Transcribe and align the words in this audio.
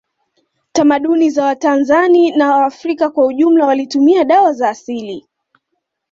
Tamaduni 0.71 1.29
za 1.29 1.45
watanzani 1.45 2.31
na 2.31 2.55
waafrika 2.55 3.09
kwa 3.09 3.25
ujumla 3.25 3.65
walitumia 3.65 4.23
dawa 4.23 4.53
za 4.53 4.69
asili 4.69 5.25